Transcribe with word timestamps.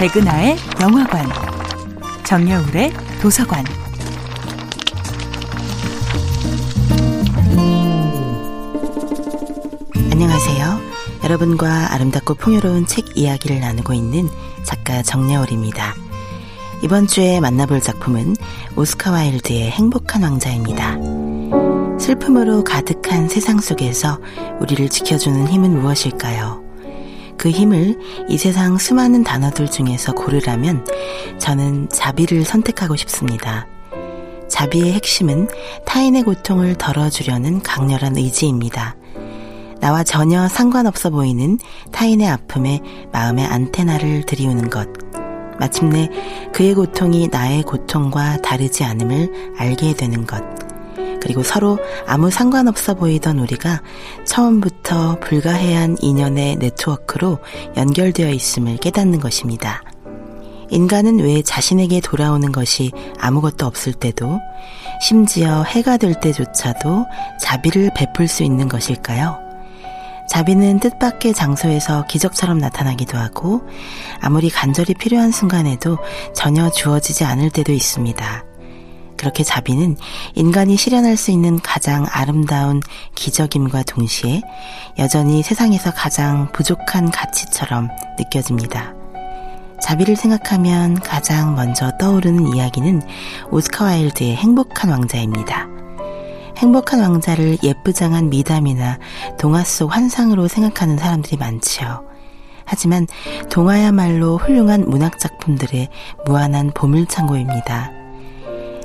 백은하의 0.00 0.56
영화관, 0.80 1.26
정여울의 2.24 2.90
도서관. 3.20 3.62
안녕하세요. 10.10 10.80
여러분과 11.22 11.92
아름답고 11.92 12.32
풍요로운 12.36 12.86
책 12.86 13.14
이야기를 13.14 13.60
나누고 13.60 13.92
있는 13.92 14.30
작가 14.62 15.02
정여울입니다. 15.02 15.94
이번 16.82 17.06
주에 17.06 17.38
만나볼 17.40 17.82
작품은 17.82 18.36
오스카 18.76 19.10
와일드의 19.10 19.70
행복한 19.70 20.22
왕자입니다. 20.22 20.96
슬픔으로 21.98 22.64
가득한 22.64 23.28
세상 23.28 23.60
속에서 23.60 24.18
우리를 24.62 24.88
지켜주는 24.88 25.46
힘은 25.46 25.78
무엇일까요? 25.78 26.69
그 27.40 27.48
힘을 27.48 27.98
이 28.28 28.36
세상 28.36 28.76
수많은 28.76 29.24
단어들 29.24 29.70
중에서 29.70 30.12
고르라면 30.12 30.86
저는 31.38 31.88
자비를 31.88 32.44
선택하고 32.44 32.96
싶습니다. 32.96 33.66
자비의 34.50 34.92
핵심은 34.92 35.48
타인의 35.86 36.24
고통을 36.24 36.74
덜어주려는 36.74 37.62
강렬한 37.62 38.18
의지입니다. 38.18 38.94
나와 39.80 40.04
전혀 40.04 40.48
상관없어 40.48 41.08
보이는 41.08 41.58
타인의 41.92 42.28
아픔에 42.28 42.82
마음의 43.10 43.46
안테나를 43.46 44.26
들이우는 44.26 44.68
것. 44.68 44.86
마침내 45.58 46.10
그의 46.52 46.74
고통이 46.74 47.28
나의 47.28 47.62
고통과 47.62 48.36
다르지 48.42 48.84
않음을 48.84 49.54
알게 49.56 49.94
되는 49.94 50.26
것. 50.26 50.59
그리고 51.20 51.42
서로 51.42 51.78
아무 52.06 52.30
상관없어 52.30 52.94
보이던 52.94 53.38
우리가 53.38 53.82
처음부터 54.24 55.20
불가해한 55.20 55.98
인연의 56.00 56.56
네트워크로 56.56 57.38
연결되어 57.76 58.30
있음을 58.30 58.78
깨닫는 58.78 59.20
것입니다. 59.20 59.82
인간은 60.70 61.18
왜 61.18 61.42
자신에게 61.42 62.00
돌아오는 62.00 62.50
것이 62.52 62.92
아무것도 63.18 63.66
없을 63.66 63.92
때도 63.92 64.40
심지어 65.00 65.62
해가 65.64 65.96
될 65.96 66.14
때조차도 66.20 67.06
자비를 67.40 67.90
베풀 67.94 68.28
수 68.28 68.42
있는 68.42 68.68
것일까요? 68.68 69.50
자비는 70.28 70.78
뜻밖의 70.78 71.34
장소에서 71.34 72.06
기적처럼 72.06 72.58
나타나기도 72.58 73.18
하고 73.18 73.62
아무리 74.20 74.48
간절히 74.48 74.94
필요한 74.94 75.32
순간에도 75.32 75.98
전혀 76.34 76.70
주어지지 76.70 77.24
않을 77.24 77.50
때도 77.50 77.72
있습니다. 77.72 78.49
그렇게 79.20 79.44
자비는 79.44 79.98
인간이 80.34 80.78
실현할 80.78 81.18
수 81.18 81.30
있는 81.30 81.60
가장 81.60 82.06
아름다운 82.10 82.80
기적임과 83.14 83.82
동시에 83.82 84.40
여전히 84.98 85.42
세상에서 85.42 85.92
가장 85.92 86.50
부족한 86.52 87.10
가치처럼 87.10 87.90
느껴집니다. 88.18 88.94
자비를 89.82 90.16
생각하면 90.16 90.94
가장 90.94 91.54
먼저 91.54 91.90
떠오르는 91.98 92.54
이야기는 92.54 93.02
오스카 93.50 93.84
와일드의 93.84 94.36
행복한 94.36 94.90
왕자입니다. 94.90 95.68
행복한 96.56 97.00
왕자를 97.00 97.58
예쁘장한 97.62 98.30
미담이나 98.30 98.98
동화 99.38 99.64
속 99.64 99.94
환상으로 99.94 100.48
생각하는 100.48 100.96
사람들이 100.96 101.36
많지요. 101.36 102.06
하지만 102.64 103.06
동화야말로 103.50 104.38
훌륭한 104.38 104.88
문학작품들의 104.88 105.88
무한한 106.24 106.70
보물창고입니다. 106.72 107.99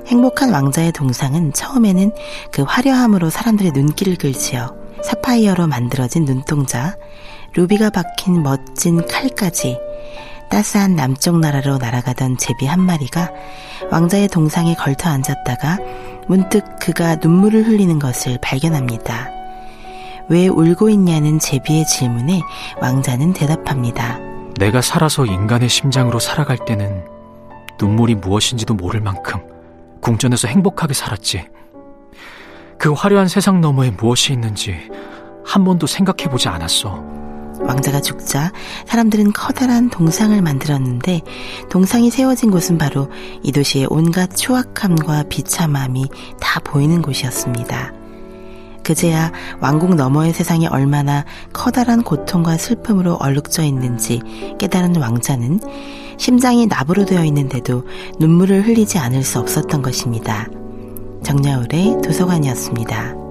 행복한 0.08 0.52
왕자의 0.52 0.92
동상은 0.92 1.52
처음에는 1.54 2.12
그 2.52 2.64
화려함으로 2.64 3.30
사람들의 3.30 3.72
눈길을 3.74 4.18
끌지요. 4.18 4.76
사파이어로 5.04 5.68
만들어진 5.68 6.26
눈동자, 6.26 6.96
루비가 7.54 7.90
박힌 7.90 8.44
멋진 8.44 9.06
칼까지 9.08 9.78
따스한 10.50 10.96
남쪽 10.96 11.40
나라로 11.40 11.78
날아가던 11.78 12.38
제비 12.38 12.66
한 12.66 12.80
마리가 12.82 13.32
왕자의 13.92 14.28
동상에 14.28 14.76
걸터 14.76 15.10
앉았다가 15.10 15.80
문득 16.28 16.64
그가 16.80 17.16
눈물을 17.16 17.68
흘리는 17.68 17.98
것을 18.00 18.38
발견합니다. 18.42 19.30
왜 20.30 20.48
울고 20.48 20.90
있냐는 20.90 21.40
제비의 21.40 21.86
질문에 21.86 22.42
왕자는 22.82 23.34
대답합니다. 23.34 24.20
내가 24.60 24.82
살아서 24.82 25.26
인간의 25.26 25.70
심장으로 25.70 26.20
살아갈 26.20 26.58
때는 26.66 27.06
눈물이 27.80 28.16
무엇인지도 28.16 28.74
모를 28.74 29.02
만큼 29.02 29.55
궁전에서 30.06 30.48
행복하게 30.48 30.94
살았지. 30.94 31.48
그 32.78 32.94
화려한 32.94 33.28
세상 33.28 33.60
너머에 33.60 33.90
무엇이 33.90 34.34
있는지 34.34 34.76
한 35.44 35.64
번도 35.64 35.88
생각해 35.88 36.30
보지 36.30 36.48
않았어. 36.48 37.04
왕자가 37.62 38.02
죽자 38.02 38.52
사람들은 38.86 39.34
커다란 39.34 39.90
동상을 39.90 40.40
만들었는데 40.40 41.22
동상이 41.72 42.12
세워진 42.12 42.52
곳은 42.52 42.78
바로 42.78 43.10
이 43.42 43.52
도시의 43.52 43.88
온갖 43.90 44.36
추악함과 44.36 45.24
비참함이 45.24 46.10
다 46.40 46.60
보이는 46.60 47.02
곳이었습니다. 47.02 48.05
그제야 48.86 49.32
왕국 49.60 49.96
너머의 49.96 50.32
세상이 50.32 50.68
얼마나 50.68 51.26
커다란 51.52 52.04
고통과 52.04 52.56
슬픔으로 52.56 53.16
얼룩져 53.16 53.64
있는지 53.64 54.22
깨달은 54.60 54.98
왕자는 54.98 55.60
심장이 56.18 56.68
나부로 56.68 57.04
되어 57.04 57.26
있는데도 57.26 57.84
눈물을 58.20 58.68
흘리지 58.68 59.00
않을 59.00 59.24
수 59.24 59.40
없었던 59.40 59.82
것입니다. 59.82 60.48
정야울의 61.24 62.02
도서관이었습니다. 62.04 63.25